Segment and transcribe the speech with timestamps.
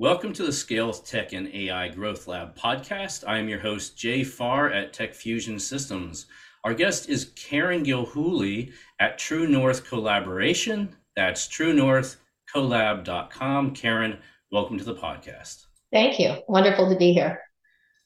[0.00, 3.24] Welcome to the Scale Tech and AI Growth Lab podcast.
[3.26, 6.26] I am your host, Jay Farr at Tech Fusion Systems.
[6.62, 8.70] Our guest is Karen Gilhooly
[9.00, 10.94] at True North Collaboration.
[11.16, 13.74] That's truenorthcollab.com.
[13.74, 14.18] Karen,
[14.52, 15.64] welcome to the podcast.
[15.92, 16.36] Thank you.
[16.46, 17.40] Wonderful to be here.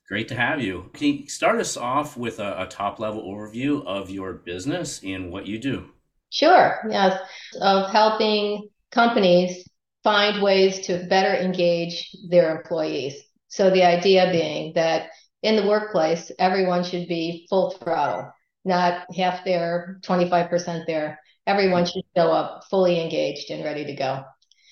[0.08, 0.88] Great to have you.
[0.94, 5.30] Can you start us off with a, a top level overview of your business and
[5.30, 5.90] what you do?
[6.30, 6.78] Sure.
[6.88, 7.20] Yes.
[7.60, 9.68] Of helping companies
[10.04, 13.22] find ways to better engage their employees.
[13.48, 15.10] So the idea being that
[15.42, 18.32] in the workplace, everyone should be full throttle,
[18.64, 21.20] not half there, 25% there.
[21.46, 24.24] Everyone should show up fully engaged and ready to go.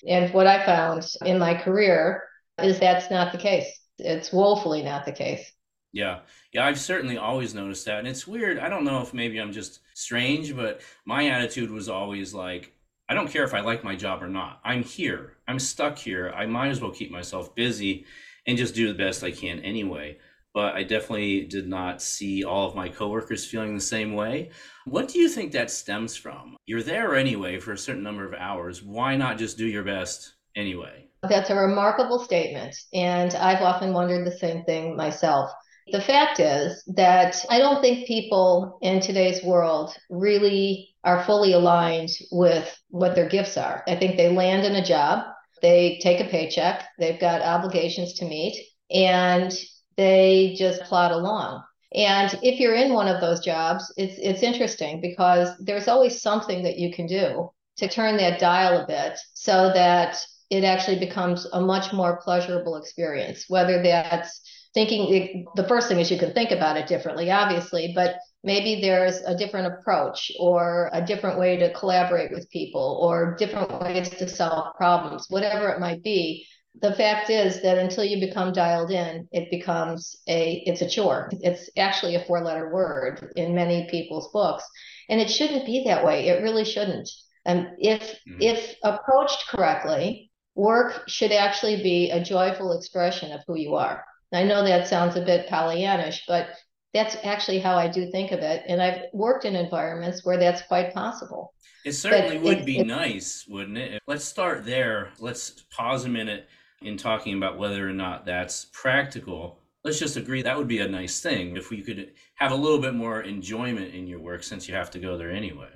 [0.07, 2.23] And what I found in my career
[2.61, 3.67] is that's not the case.
[3.97, 5.51] It's woefully not the case.
[5.91, 6.19] Yeah.
[6.53, 7.99] Yeah, I've certainly always noticed that.
[7.99, 8.57] And it's weird.
[8.57, 12.73] I don't know if maybe I'm just strange, but my attitude was always like,
[13.11, 14.61] I don't care if I like my job or not.
[14.63, 15.33] I'm here.
[15.45, 16.33] I'm stuck here.
[16.33, 18.05] I might as well keep myself busy
[18.47, 20.17] and just do the best I can anyway.
[20.53, 24.51] But I definitely did not see all of my coworkers feeling the same way.
[24.85, 26.55] What do you think that stems from?
[26.65, 28.81] You're there anyway for a certain number of hours.
[28.81, 31.09] Why not just do your best anyway?
[31.23, 32.73] That's a remarkable statement.
[32.93, 35.51] And I've often wondered the same thing myself.
[35.91, 42.09] The fact is that I don't think people in today's world really are fully aligned
[42.31, 43.83] with what their gifts are.
[43.87, 45.25] I think they land in a job,
[45.61, 48.57] they take a paycheck, they've got obligations to meet,
[48.89, 49.51] and
[49.97, 51.63] they just plod along.
[51.93, 56.63] And if you're in one of those jobs, it's it's interesting because there's always something
[56.63, 60.17] that you can do to turn that dial a bit so that
[60.49, 64.41] it actually becomes a much more pleasurable experience, whether that's
[64.73, 69.17] thinking the first thing is you can think about it differently, obviously, but maybe there's
[69.21, 74.27] a different approach or a different way to collaborate with people or different ways to
[74.27, 76.45] solve problems, whatever it might be.
[76.81, 81.29] The fact is that until you become dialed in, it becomes a it's a chore.
[81.41, 84.63] It's actually a four-letter word in many people's books.
[85.09, 86.29] And it shouldn't be that way.
[86.29, 87.09] It really shouldn't.
[87.45, 88.41] And if mm-hmm.
[88.41, 94.05] if approached correctly, work should actually be a joyful expression of who you are.
[94.33, 96.47] I know that sounds a bit Pollyannish, but
[96.93, 98.63] that's actually how I do think of it.
[98.67, 101.53] And I've worked in environments where that's quite possible.
[101.85, 104.01] It certainly but would it, be it, nice, wouldn't it?
[104.07, 105.11] Let's start there.
[105.19, 106.47] Let's pause a minute
[106.81, 109.59] in talking about whether or not that's practical.
[109.83, 112.79] Let's just agree that would be a nice thing if we could have a little
[112.79, 115.69] bit more enjoyment in your work since you have to go there anyway.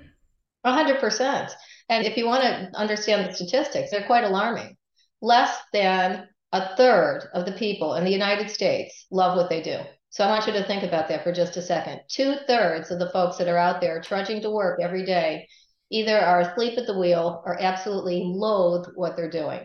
[0.64, 1.50] A hundred percent.
[1.88, 4.76] And if you want to understand the statistics, they're quite alarming.
[5.22, 9.78] Less than a third of the people in the United States love what they do.
[10.10, 12.00] So I want you to think about that for just a second.
[12.08, 15.46] Two thirds of the folks that are out there trudging to work every day
[15.90, 19.60] either are asleep at the wheel or absolutely loathe what they're doing.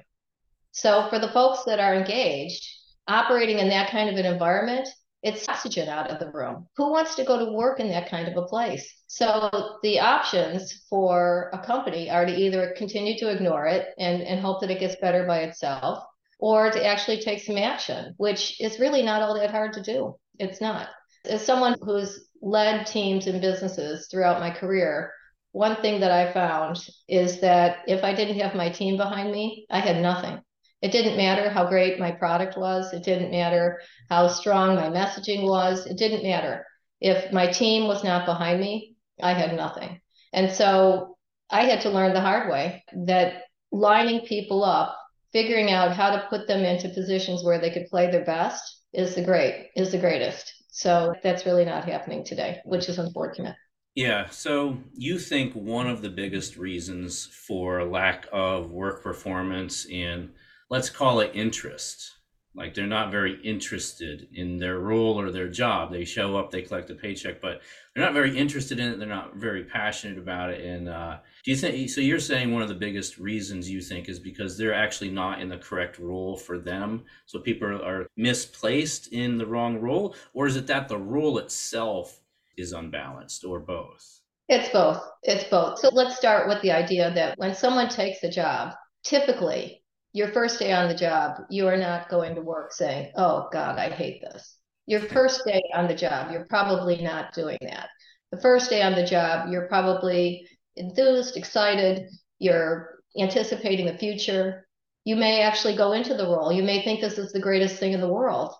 [0.72, 2.68] So for the folks that are engaged,
[3.08, 4.88] operating in that kind of an environment,
[5.24, 6.68] it's oxygen out of the room.
[6.78, 8.92] Who wants to go to work in that kind of a place?
[9.08, 14.40] So the options for a company are to either continue to ignore it and, and
[14.40, 16.04] hope that it gets better by itself,
[16.40, 20.16] or to actually take some action, which is really not all that hard to do.
[20.40, 20.90] It's not.
[21.26, 25.14] As someone who's led teams and businesses throughout my career,
[25.52, 29.66] one thing that I found is that if I didn't have my team behind me,
[29.70, 30.42] I had nothing.
[30.82, 32.92] It didn't matter how great my product was.
[32.94, 35.86] It didn't matter how strong my messaging was.
[35.86, 36.66] It didn't matter.
[37.00, 40.02] If my team was not behind me, I had nothing.
[40.34, 41.18] And so
[41.50, 44.98] I had to learn the hard way that lining people up,
[45.34, 49.16] figuring out how to put them into positions where they could play their best is
[49.16, 50.54] the great is the greatest.
[50.72, 53.56] So that's really not happening today, which is unfortunate.
[53.96, 54.30] Yeah.
[54.30, 60.32] So you think one of the biggest reasons for lack of work performance in
[60.70, 62.12] let's call it interest
[62.54, 65.92] like they're not very interested in their role or their job.
[65.92, 67.62] They show up they collect a paycheck but
[67.94, 69.00] they're not very interested in it.
[69.00, 70.66] They're not very passionate about it.
[70.66, 74.10] And uh, do you think so you're saying one of the biggest reasons you think
[74.10, 77.04] is because they're actually not in the correct role for them.
[77.26, 82.20] So people are misplaced in the wrong role or is it that the role itself
[82.58, 84.20] is unbalanced or both?
[84.50, 85.02] It's both.
[85.24, 85.80] It's both.
[85.80, 88.74] So let's start with the idea that when someone takes a job
[89.04, 89.81] typically
[90.14, 93.78] your first day on the job, you are not going to work saying, Oh God,
[93.80, 94.58] I hate this.
[94.86, 97.90] Your first day on the job, you're probably not doing that.
[98.32, 102.10] The first day on the job, you're probably enthused, excited,
[102.40, 104.68] you're anticipating the future.
[105.04, 106.52] You may actually go into the role.
[106.52, 108.54] You may think this is the greatest thing in the world.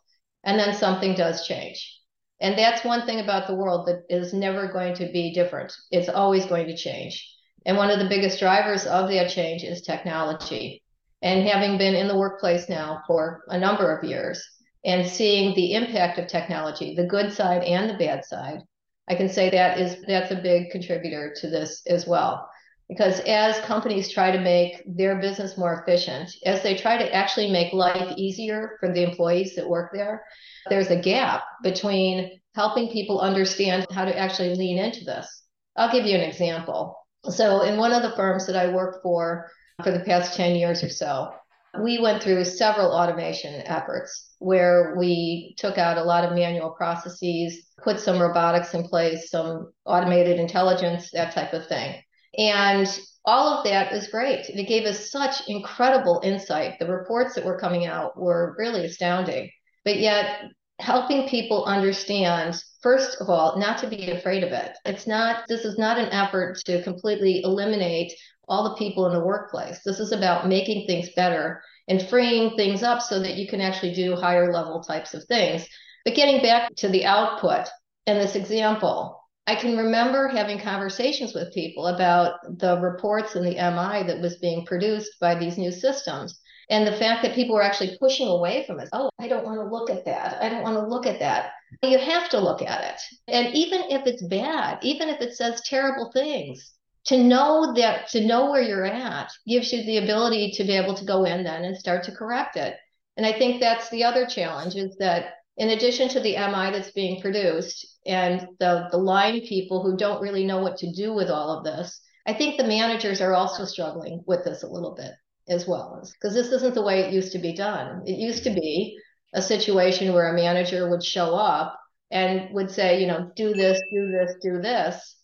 [0.44, 2.00] And then something does change.
[2.40, 5.74] And that's one thing about the world that is never going to be different.
[5.92, 7.28] It's always going to change.
[7.66, 10.82] And one of the biggest drivers of that change is technology.
[11.22, 14.44] And having been in the workplace now for a number of years
[14.84, 18.64] and seeing the impact of technology, the good side and the bad side,
[19.08, 22.50] I can say that is that's a big contributor to this as well.
[22.90, 27.50] Because as companies try to make their business more efficient, as they try to actually
[27.50, 30.26] make life easier for the employees that work there,
[30.70, 35.44] there's a gap between helping people understand how to actually lean into this.
[35.78, 36.98] I'll give you an example.
[37.30, 39.50] So, in one of the firms that I worked for
[39.84, 41.34] for the past 10 years or so,
[41.82, 47.68] we went through several automation efforts where we took out a lot of manual processes,
[47.82, 52.02] put some robotics in place, some automated intelligence, that type of thing.
[52.38, 52.88] And
[53.24, 54.50] all of that was great.
[54.50, 56.80] It gave us such incredible insight.
[56.80, 59.50] The reports that were coming out were really astounding.
[59.86, 60.42] But yet,
[60.82, 65.64] helping people understand first of all not to be afraid of it it's not this
[65.64, 68.12] is not an effort to completely eliminate
[68.48, 72.84] all the people in the workplace this is about making things better and freeing things
[72.84, 75.68] up so that you can actually do higher level types of things
[76.06, 77.68] but getting back to the output
[78.08, 79.18] and this example
[79.48, 84.38] I can remember having conversations with people about the reports and the MI that was
[84.38, 86.40] being produced by these new systems
[86.70, 88.88] and the fact that people were actually pushing away from it.
[88.94, 90.42] Oh, I don't want to look at that.
[90.42, 91.52] I don't want to look at that.
[91.84, 93.02] You have to look at it.
[93.28, 96.74] And even if it's bad, even if it says terrible things,
[97.06, 100.94] to know that, to know where you're at gives you the ability to be able
[100.96, 102.76] to go in then and start to correct it.
[103.18, 106.92] And I think that's the other challenge is that in addition to the MI that's
[106.92, 111.30] being produced and the, the line people who don't really know what to do with
[111.30, 115.12] all of this, I think the managers are also struggling with this a little bit
[115.50, 118.04] as well because this isn't the way it used to be done.
[118.06, 118.98] It used to be
[119.34, 121.80] a situation where a manager would show up
[122.12, 125.16] and would say, you know, do this, do this, do this.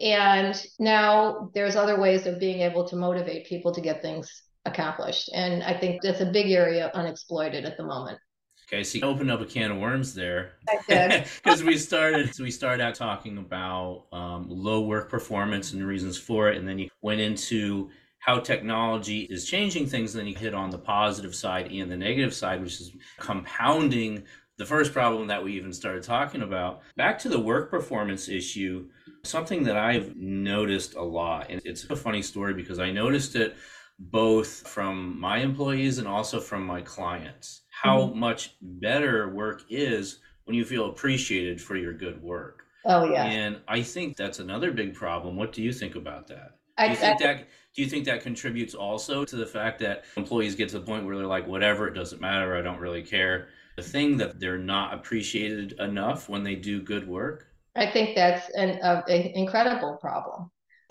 [0.00, 5.30] And now there's other ways of being able to motivate people to get things accomplished.
[5.34, 8.18] And I think that's a big area unexploited at the moment.
[8.70, 10.52] Okay, so you opened up a can of worms there.
[10.86, 15.86] Because we started, so we started out talking about um, low work performance and the
[15.86, 20.14] reasons for it, and then you went into how technology is changing things.
[20.14, 24.24] And Then you hit on the positive side and the negative side, which is compounding
[24.58, 26.82] the first problem that we even started talking about.
[26.96, 28.88] Back to the work performance issue,
[29.28, 33.56] something that I've noticed a lot, and it's a funny story because I noticed it
[33.98, 38.18] both from my employees and also from my clients how mm-hmm.
[38.18, 42.64] much better work is when you feel appreciated for your good work.
[42.84, 43.24] Oh yeah.
[43.24, 45.36] And I think that's another big problem.
[45.36, 46.56] What do you think about that?
[46.78, 50.04] Do you think I, that do you think that contributes also to the fact that
[50.16, 53.02] employees get to the point where they're like, whatever, it doesn't matter, I don't really
[53.02, 53.48] care.
[53.76, 57.47] The thing that they're not appreciated enough when they do good work.
[57.78, 60.50] I think that's an, an incredible problem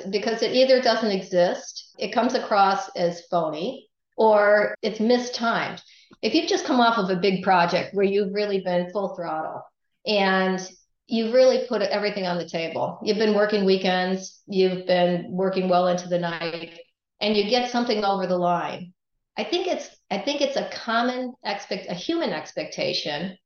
[0.10, 5.82] because it either doesn't exist, it comes across as phony, or it's mistimed.
[6.22, 9.62] If you've just come off of a big project where you've really been full throttle
[10.06, 10.60] and
[11.08, 13.00] you've really put everything on the table.
[13.04, 16.80] You've been working weekends, you've been working well into the night,
[17.22, 18.94] and you get something over the line.
[19.38, 23.38] I think it's I think it's a common expect a human expectation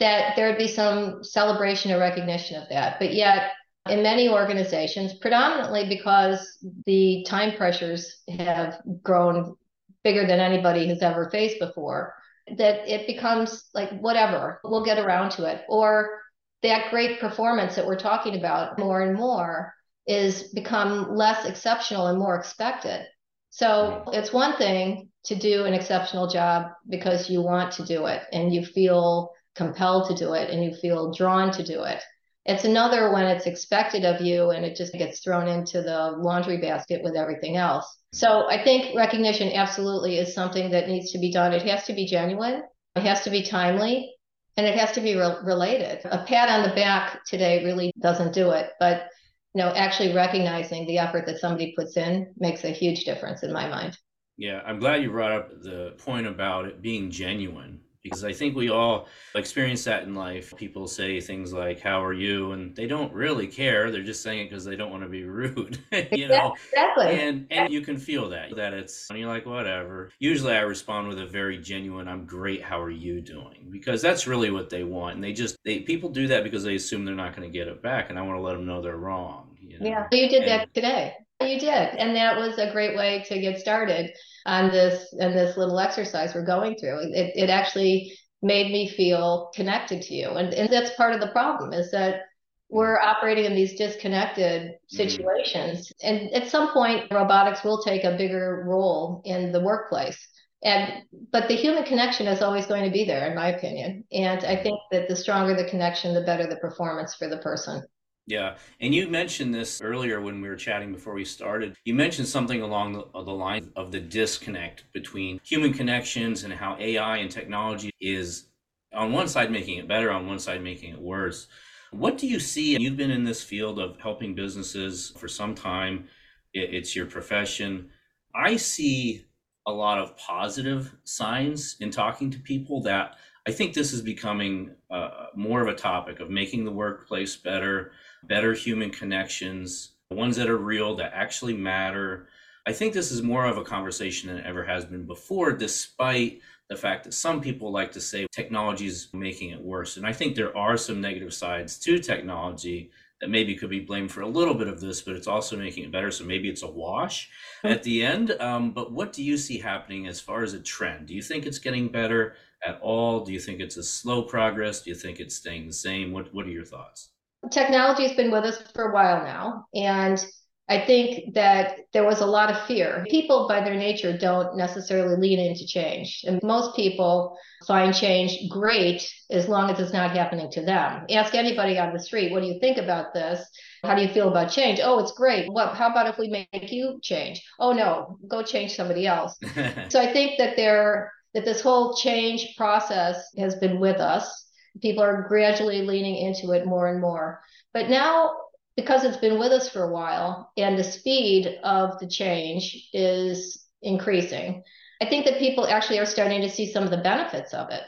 [0.00, 2.98] that there would be some celebration or recognition of that.
[2.98, 3.52] But yet
[3.88, 9.56] in many organizations, predominantly because the time pressures have grown
[10.04, 12.14] bigger than anybody has ever faced before,
[12.56, 15.62] that it becomes like whatever, we'll get around to it.
[15.68, 16.20] Or
[16.62, 19.74] that great performance that we're talking about more and more
[20.06, 23.04] is become less exceptional and more expected.
[23.50, 28.22] So it's one thing to do an exceptional job because you want to do it
[28.32, 32.00] and you feel compelled to do it and you feel drawn to do it.
[32.46, 36.56] It's another when it's expected of you and it just gets thrown into the laundry
[36.58, 37.98] basket with everything else.
[38.12, 41.52] So I think recognition absolutely is something that needs to be done.
[41.52, 42.62] It has to be genuine,
[42.96, 44.14] it has to be timely,
[44.56, 46.00] and it has to be re- related.
[46.06, 49.08] A pat on the back today really doesn't do it, but
[49.54, 53.52] you know, actually recognizing the effort that somebody puts in makes a huge difference in
[53.52, 53.98] my mind.
[54.36, 58.56] Yeah, I'm glad you brought up the point about it being genuine because I think
[58.56, 60.54] we all experience that in life.
[60.56, 62.52] People say things like, How are you?
[62.52, 63.90] And they don't really care.
[63.90, 65.78] They're just saying it because they don't want to be rude,
[66.12, 66.54] you know?
[66.72, 67.20] Exactly.
[67.20, 70.10] And, and you can feel that, that it's, and you're like, Whatever.
[70.18, 72.62] Usually I respond with a very genuine, I'm great.
[72.62, 73.68] How are you doing?
[73.70, 75.14] Because that's really what they want.
[75.16, 77.68] And they just, they, people do that because they assume they're not going to get
[77.68, 78.10] it back.
[78.10, 79.56] And I want to let them know they're wrong.
[79.60, 79.86] You know?
[79.86, 80.06] Yeah.
[80.12, 81.14] You did and, that today.
[81.40, 81.70] You did.
[81.70, 84.12] And that was a great way to get started
[84.48, 86.98] on this and this little exercise we're going through.
[87.12, 88.12] It, it actually
[88.42, 90.30] made me feel connected to you.
[90.30, 92.22] And, and that's part of the problem is that
[92.70, 94.96] we're operating in these disconnected mm-hmm.
[94.96, 95.92] situations.
[96.02, 96.08] Mm-hmm.
[96.08, 100.18] And at some point, robotics will take a bigger role in the workplace.
[100.62, 104.04] And but the human connection is always going to be there, in my opinion.
[104.10, 107.82] And I think that the stronger the connection, the better the performance for the person.
[108.28, 108.56] Yeah.
[108.82, 111.74] And you mentioned this earlier when we were chatting before we started.
[111.86, 116.76] You mentioned something along the, the line of the disconnect between human connections and how
[116.78, 118.48] AI and technology is
[118.92, 121.46] on one side making it better, on one side making it worse.
[121.90, 122.78] What do you see?
[122.78, 126.06] You've been in this field of helping businesses for some time,
[126.52, 127.88] it's your profession.
[128.34, 129.24] I see
[129.66, 133.16] a lot of positive signs in talking to people that
[133.48, 137.92] I think this is becoming uh, more of a topic of making the workplace better,
[138.28, 142.28] better human connections, ones that are real, that actually matter.
[142.66, 146.40] I think this is more of a conversation than it ever has been before, despite
[146.68, 149.96] the fact that some people like to say technology is making it worse.
[149.96, 154.12] And I think there are some negative sides to technology that maybe could be blamed
[154.12, 156.10] for a little bit of this, but it's also making it better.
[156.10, 157.30] So maybe it's a wash
[157.64, 158.32] at the end.
[158.32, 161.06] Um, but what do you see happening as far as a trend?
[161.06, 163.24] Do you think it's getting better at all?
[163.24, 164.82] Do you think it's a slow progress?
[164.82, 166.12] Do you think it's staying the same?
[166.12, 167.10] What What are your thoughts?
[167.50, 170.24] Technology has been with us for a while now, and
[170.70, 173.06] I think that there was a lot of fear.
[173.08, 176.24] People, by their nature, don't necessarily lean into change.
[176.26, 181.06] And most people find change great as long as it's not happening to them.
[181.10, 183.48] Ask anybody on the street, what do you think about this?
[183.82, 184.78] How do you feel about change?
[184.82, 185.50] Oh, it's great.
[185.50, 187.42] What how about if we make you change?
[187.58, 189.36] Oh no, go change somebody else.
[189.88, 194.47] so I think that there that this whole change process has been with us.
[194.80, 197.40] People are gradually leaning into it more and more.
[197.72, 198.32] But now
[198.78, 203.66] because it's been with us for a while and the speed of the change is
[203.82, 204.62] increasing,
[205.02, 207.82] I think that people actually are starting to see some of the benefits of it.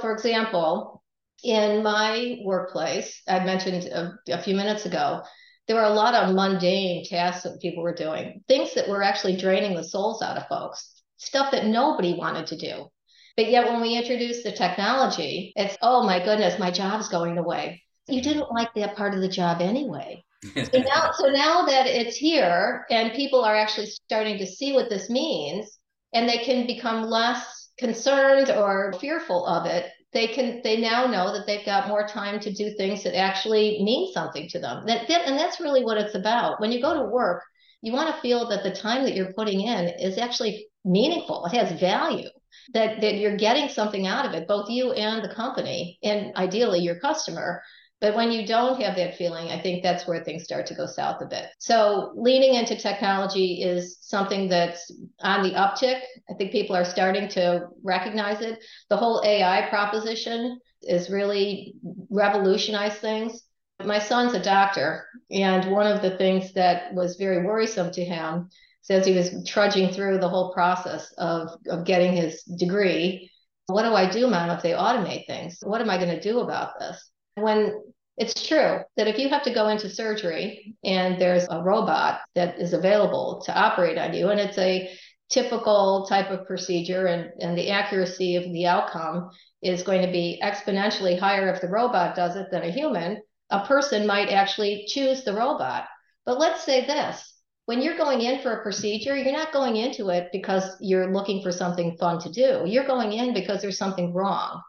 [0.00, 1.02] For example,
[1.44, 5.20] in my workplace, I mentioned a, a few minutes ago,
[5.68, 9.36] there were a lot of mundane tasks that people were doing, things that were actually
[9.36, 12.90] draining the souls out of folks, stuff that nobody wanted to do.
[13.36, 17.82] But yet, when we introduce the technology, it's, oh my goodness, my job's going away.
[18.08, 20.24] You didn't like that part of the job anyway.
[20.44, 24.88] So now so now that it's here and people are actually starting to see what
[24.88, 25.78] this means
[26.14, 31.32] and they can become less concerned or fearful of it they can they now know
[31.32, 34.84] that they've got more time to do things that actually mean something to them.
[34.86, 36.60] That, that and that's really what it's about.
[36.60, 37.42] When you go to work
[37.82, 41.46] you want to feel that the time that you're putting in is actually meaningful.
[41.46, 42.28] It has value
[42.72, 46.80] that that you're getting something out of it both you and the company and ideally
[46.80, 47.62] your customer
[48.00, 50.86] but when you don't have that feeling, I think that's where things start to go
[50.86, 51.48] south a bit.
[51.58, 54.90] So leaning into technology is something that's
[55.20, 56.00] on the uptick.
[56.30, 58.58] I think people are starting to recognize it.
[58.88, 61.74] The whole AI proposition is really
[62.08, 63.42] revolutionized things.
[63.84, 68.48] My son's a doctor, and one of the things that was very worrisome to him
[68.82, 73.30] says he was trudging through the whole process of, of getting his degree.
[73.66, 75.58] What do I do, mom, if they automate things?
[75.62, 77.10] What am I going to do about this?
[77.40, 77.82] when
[78.16, 82.58] it's true that if you have to go into surgery and there's a robot that
[82.58, 84.90] is available to operate on you, and it's a
[85.30, 89.30] typical type of procedure, and, and the accuracy of the outcome
[89.62, 93.64] is going to be exponentially higher if the robot does it than a human, a
[93.64, 95.84] person might actually choose the robot.
[96.26, 97.34] But let's say this
[97.70, 101.40] when you're going in for a procedure, you're not going into it because you're looking
[101.40, 102.64] for something fun to do.
[102.66, 104.60] You're going in because there's something wrong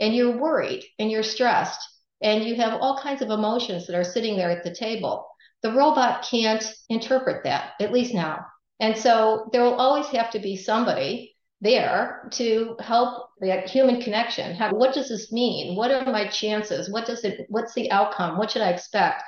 [0.00, 1.80] and you're worried and you're stressed
[2.20, 5.28] and you have all kinds of emotions that are sitting there at the table.
[5.62, 8.44] The robot can't interpret that, at least now.
[8.80, 14.56] And so there will always have to be somebody there to help the human connection.
[14.56, 15.76] How, what does this mean?
[15.76, 16.90] What are my chances?
[16.90, 18.36] What does it what's the outcome?
[18.36, 19.22] What should I expect?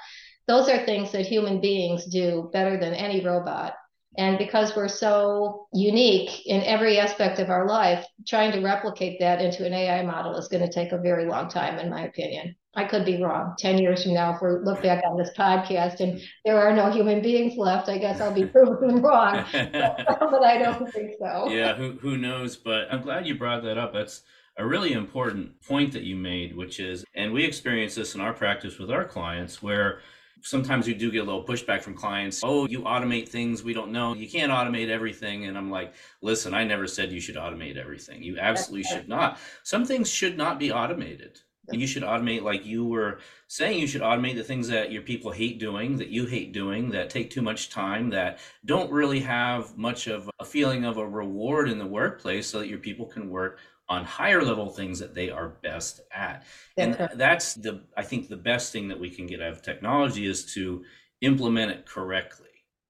[0.51, 3.77] Those are things that human beings do better than any robot.
[4.19, 9.41] And because we're so unique in every aspect of our life, trying to replicate that
[9.41, 12.57] into an AI model is going to take a very long time, in my opinion.
[12.75, 13.55] I could be wrong.
[13.61, 16.91] 10 years from now, if we look back on this podcast and there are no
[16.91, 19.45] human beings left, I guess I'll be proven wrong.
[19.53, 21.49] but, but, I don't think so.
[21.49, 22.57] Yeah, who, who knows?
[22.57, 23.93] But I'm glad you brought that up.
[23.93, 24.23] That's
[24.57, 28.33] a really important point that you made, which is, and we experience this in our
[28.33, 30.01] practice with our clients where
[30.43, 32.43] sometimes we do get a little pushback from clients.
[32.45, 34.15] Oh, you automate things we don't know.
[34.15, 35.47] You can't automate everything.
[35.47, 38.23] And I'm like, listen, I never said you should automate everything.
[38.23, 39.39] You absolutely should not.
[39.63, 41.41] Some things should not be automated.
[41.73, 45.31] You should automate, like you were saying, you should automate the things that your people
[45.31, 49.77] hate doing, that you hate doing, that take too much time, that don't really have
[49.79, 53.31] much of a feeling of a reward in the workplace so that your people can
[53.31, 53.59] work
[53.91, 56.45] on higher level things that they are best at.
[56.77, 60.27] and that's the I think the best thing that we can get out of technology
[60.27, 60.85] is to
[61.21, 62.47] implement it correctly.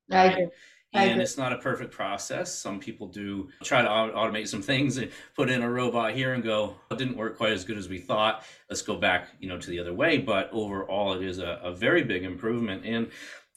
[0.09, 0.51] Right?
[0.93, 1.13] I agree.
[1.13, 2.53] And it's not a perfect process.
[2.53, 6.43] Some people do try to automate some things and put in a robot here and
[6.43, 8.45] go, it didn't work quite as good as we thought.
[8.69, 10.19] Let's go back, you know, to the other way.
[10.19, 12.85] But overall, it is a, a very big improvement.
[12.85, 13.09] And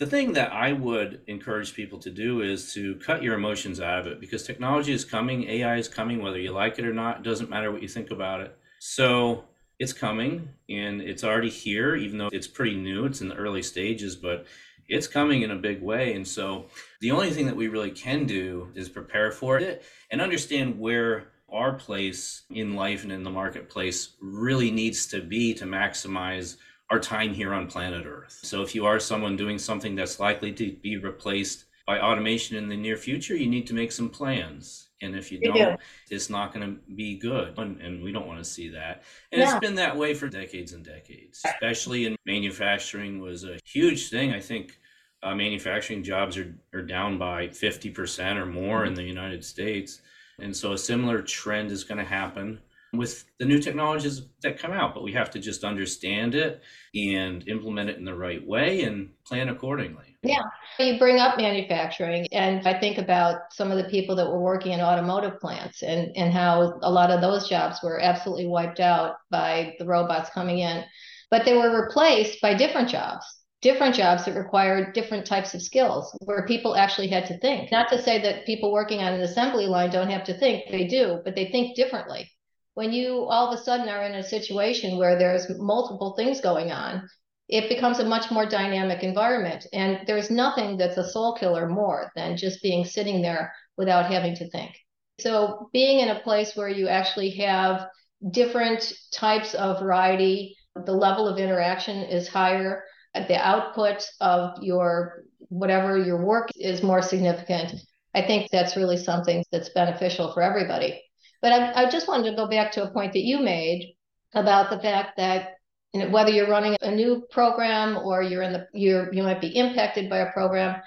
[0.04, 4.00] the thing that I would encourage people to do is to cut your emotions out
[4.00, 7.20] of it because technology is coming, AI is coming, whether you like it or not.
[7.20, 8.54] It doesn't matter what you think about it.
[8.80, 9.46] So
[9.80, 13.06] it's coming and it's already here, even though it's pretty new.
[13.06, 14.46] It's in the early stages, but
[14.90, 16.16] it's coming in a big way.
[16.16, 16.66] And so
[17.00, 21.30] the only thing that we really can do is prepare for it and understand where
[21.50, 26.58] our place in life and in the marketplace really needs to be to maximize
[26.90, 28.40] our time here on planet Earth.
[28.44, 32.70] So if you are someone doing something that's likely to be replaced by automation in
[32.70, 34.90] the near future, you need to make some plans.
[35.02, 35.76] And if you don't, do.
[36.10, 37.58] it's not going to be good.
[37.58, 39.04] And, and, we don't want to see that.
[39.34, 39.52] And yeah.
[39.52, 44.32] it's been that way for decades and decades, especially in manufacturing was a huge thing.
[44.32, 44.80] I think
[45.22, 50.02] uh, manufacturing jobs are, are down by 50% or more in the United States.
[50.40, 52.60] And so a similar trend is going to happen
[52.94, 56.62] with the new technologies that come out, but we have to just understand it
[56.94, 60.16] and implement it in the right way and plan accordingly.
[60.22, 60.44] Yeah.
[60.80, 64.74] You bring up manufacturing, and I think about some of the people that were working
[64.74, 69.16] in automotive plants and, and how a lot of those jobs were absolutely wiped out
[69.32, 70.84] by the robots coming in,
[71.32, 73.26] but they were replaced by different jobs
[73.64, 77.72] different jobs that required different types of skills where people actually had to think.
[77.72, 80.86] Not to say that people working on an assembly line don't have to think, they
[80.86, 82.30] do, but they think differently.
[82.76, 86.72] When you all of a sudden are in a situation where there's multiple things going
[86.72, 87.08] on,
[87.50, 89.68] it becomes a much more dynamic environment.
[89.74, 94.36] And there's nothing that's a soul killer more than just being sitting there without having
[94.36, 94.72] to think.
[95.20, 97.88] So being in a place where you actually have
[98.32, 105.98] different types of variety, the level of interaction is higher the output of your whatever
[105.98, 107.76] your work is more significant.
[108.16, 111.02] I think that's really something that's beneficial for everybody.
[111.44, 113.96] But I, I just wanted to go back to a point that you made
[114.34, 115.58] about the fact that
[115.94, 119.42] you know, whether you're running a new program or you're in the you're you might
[119.42, 120.82] be impacted by a program,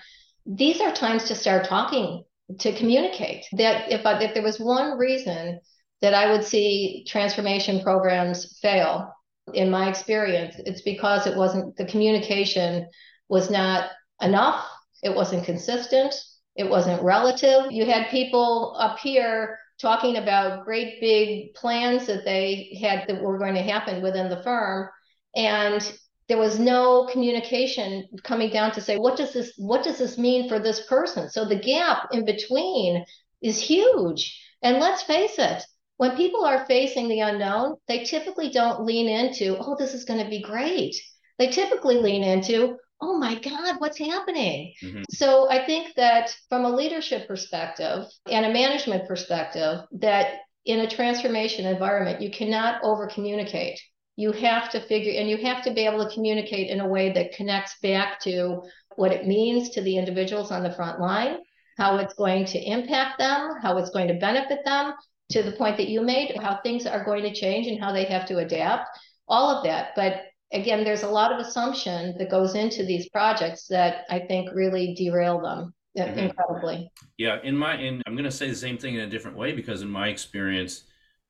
[0.46, 2.24] these are times to start talking
[2.58, 3.44] to communicate.
[3.52, 5.60] That if I, if there was one reason
[6.00, 9.12] that I would see transformation programs fail,
[9.52, 12.88] in my experience, it's because it wasn't the communication
[13.28, 13.90] was not
[14.22, 14.66] enough,
[15.02, 16.14] it wasn't consistent,
[16.56, 17.70] it wasn't relative.
[17.70, 23.38] You had people up here talking about great big plans that they had that were
[23.38, 24.88] going to happen within the firm.
[25.34, 30.18] And there was no communication coming down to say what does this what does this
[30.18, 31.28] mean for this person?
[31.30, 33.04] So the gap in between
[33.42, 34.42] is huge.
[34.62, 35.62] And let's face it
[35.98, 40.22] when people are facing the unknown, they typically don't lean into, oh, this is going
[40.22, 40.94] to be great.
[41.38, 44.72] They typically lean into, oh my God, what's happening?
[44.82, 45.02] Mm-hmm.
[45.10, 50.90] So I think that from a leadership perspective and a management perspective, that in a
[50.90, 53.80] transformation environment, you cannot over communicate.
[54.16, 57.12] You have to figure, and you have to be able to communicate in a way
[57.12, 58.62] that connects back to
[58.96, 61.36] what it means to the individuals on the front line,
[61.76, 64.94] how it's going to impact them, how it's going to benefit them,
[65.30, 68.04] to the point that you made, how things are going to change and how they
[68.04, 68.88] have to adapt,
[69.28, 69.90] all of that.
[69.96, 74.50] But again, there's a lot of assumption that goes into these projects that I think
[74.54, 76.18] really derail them mm-hmm.
[76.18, 76.90] incredibly.
[77.16, 79.52] Yeah, in my in I'm going to say the same thing in a different way
[79.52, 80.84] because in my experience,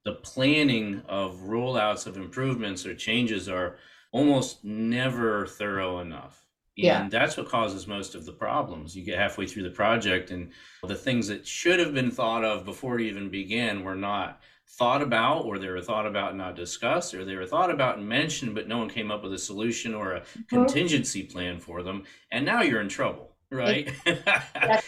[0.04, 3.76] the planning of rollouts of improvements or changes are
[4.12, 6.42] almost never thorough enough.
[6.76, 7.00] Yeah.
[7.00, 7.18] And yeah.
[7.18, 8.94] that's what causes most of the problems.
[8.94, 10.52] You get halfway through the project, and
[10.82, 15.02] the things that should have been thought of before it even began were not thought
[15.02, 18.08] about, or they were thought about and not discussed, or they were thought about and
[18.08, 20.42] mentioned, but no one came up with a solution or a mm-hmm.
[20.56, 22.04] contingency plan for them.
[22.30, 23.90] And now you're in trouble, right?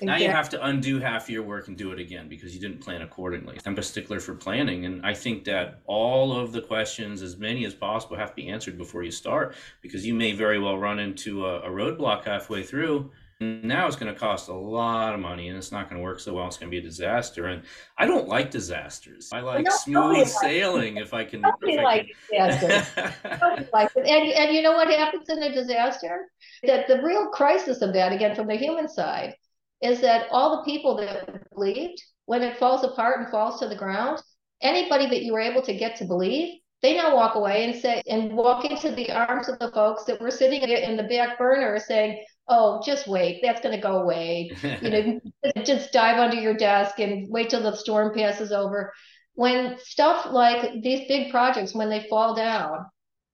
[0.00, 2.80] Now you have to undo half your work and do it again because you didn't
[2.80, 3.58] plan accordingly.
[3.66, 7.64] I'm a stickler for planning, and I think that all of the questions, as many
[7.66, 10.98] as possible, have to be answered before you start because you may very well run
[10.98, 13.10] into a, a roadblock halfway through.
[13.42, 16.02] And now it's going to cost a lot of money and it's not going to
[16.02, 16.46] work so well.
[16.46, 17.46] It's going to be a disaster.
[17.46, 17.62] And
[17.98, 19.30] I don't like disasters.
[19.32, 21.40] I like smooth sailing if I can.
[21.62, 22.86] Nobody likes disasters.
[23.94, 26.28] And, and you know what happens in a disaster?
[26.62, 29.34] That the real crisis of that, again, from the human side,
[29.80, 33.76] is that all the people that believed, when it falls apart and falls to the
[33.76, 34.22] ground,
[34.60, 38.02] anybody that you were able to get to believe, they now walk away and say
[38.08, 41.78] and walk into the arms of the folks that were sitting in the back burner
[41.78, 44.52] saying, "Oh, just wait, that's going to go away."
[44.82, 45.20] you know,
[45.64, 48.92] just dive under your desk and wait till the storm passes over.
[49.34, 52.86] when stuff like these big projects, when they fall down,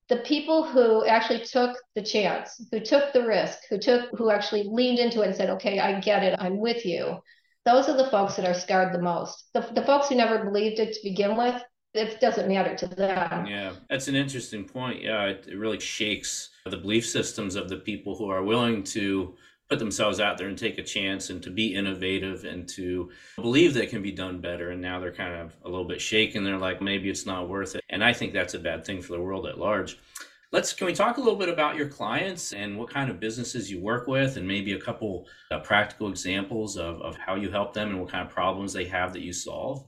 [0.09, 4.65] the people who actually took the chance, who took the risk, who took, who actually
[4.65, 7.19] leaned into it and said, okay, I get it, I'm with you.
[7.67, 9.45] Those are the folks that are scarred the most.
[9.53, 11.61] The, the folks who never believed it to begin with,
[11.99, 13.47] it doesn't matter to them.
[13.47, 15.03] Yeah, that's an interesting point.
[15.03, 19.35] Yeah, it, it really shakes the belief systems of the people who are willing to
[19.69, 23.75] put themselves out there and take a chance and to be innovative and to believe
[23.75, 24.71] that can be done better.
[24.71, 26.43] And now they're kind of a little bit shaken.
[26.43, 27.85] They're like, maybe it's not worth it.
[27.91, 29.99] And I think that's a bad thing for the world at large.
[30.51, 33.71] Let's can we talk a little bit about your clients and what kind of businesses
[33.71, 37.75] you work with, and maybe a couple uh, practical examples of, of how you help
[37.75, 39.85] them and what kind of problems they have that you solve?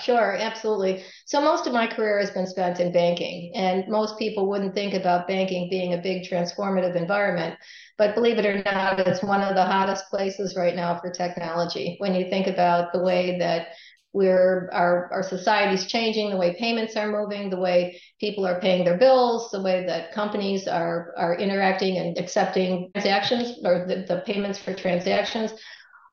[0.00, 1.04] Sure, absolutely.
[1.24, 4.92] So most of my career has been spent in banking, and most people wouldn't think
[4.92, 7.56] about banking being a big transformative environment.
[7.96, 11.94] But believe it or not, it's one of the hottest places right now for technology.
[11.98, 13.68] When you think about the way that
[14.12, 18.84] we're our our society's changing, the way payments are moving, the way people are paying
[18.84, 24.22] their bills, the way that companies are are interacting and accepting transactions or the, the
[24.26, 25.52] payments for transactions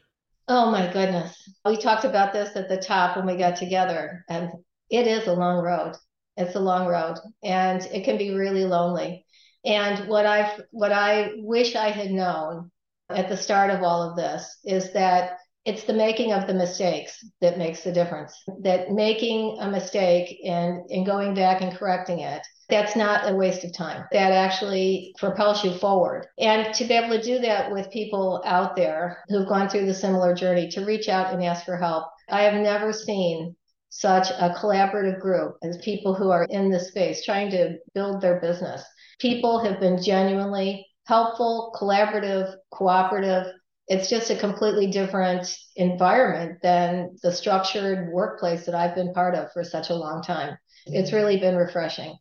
[0.47, 1.49] Oh my goodness.
[1.65, 4.49] We talked about this at the top when we got together, and
[4.89, 5.95] it is a long road.
[6.37, 9.25] It's a long road, and it can be really lonely.
[9.65, 12.71] And what I what I wish I had known
[13.15, 17.23] at the start of all of this is that it's the making of the mistakes
[17.39, 18.35] that makes the difference.
[18.63, 23.65] That making a mistake and, and going back and correcting it that's not a waste
[23.65, 24.05] of time.
[24.13, 26.27] That actually propels you forward.
[26.39, 29.93] And to be able to do that with people out there who've gone through the
[29.93, 32.05] similar journey, to reach out and ask for help.
[32.29, 33.57] I have never seen
[33.89, 38.39] such a collaborative group as people who are in this space trying to build their
[38.39, 38.81] business.
[39.19, 43.53] People have been genuinely helpful, collaborative, cooperative.
[43.87, 49.51] It's just a completely different environment than the structured workplace that I've been part of
[49.51, 50.57] for such a long time.
[50.85, 51.17] It's mm-hmm.
[51.17, 52.15] really been refreshing.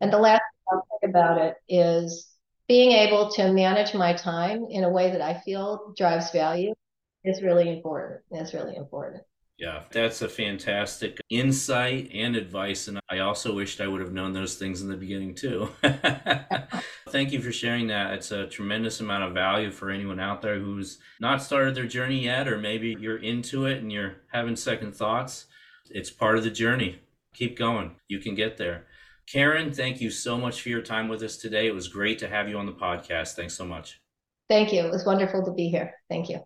[0.00, 2.28] And the last thing I'll say about it is
[2.68, 6.72] being able to manage my time in a way that I feel drives value
[7.24, 8.20] is really important.
[8.30, 9.22] It's really important.
[9.60, 12.88] Yeah, that's a fantastic insight and advice.
[12.88, 15.68] And I also wished I would have known those things in the beginning too.
[17.10, 18.14] Thank you for sharing that.
[18.14, 22.24] It's a tremendous amount of value for anyone out there who's not started their journey
[22.24, 25.44] yet, or maybe you're into it and you're having second thoughts.
[25.90, 27.00] It's part of the journey.
[27.34, 27.96] Keep going.
[28.08, 28.86] You can get there.
[29.30, 31.66] Karen, thank you so much for your time with us today.
[31.66, 33.34] It was great to have you on the podcast.
[33.34, 34.00] Thanks so much.
[34.48, 34.80] Thank you.
[34.86, 35.92] It was wonderful to be here.
[36.08, 36.40] Thank you.